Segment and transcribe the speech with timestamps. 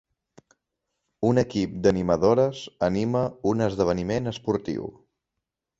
[1.27, 4.93] un equip d'animadores anima un esdeveniment esportiu.